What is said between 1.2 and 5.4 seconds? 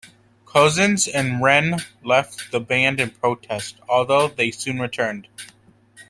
Wren left the band in protest, although they soon returned.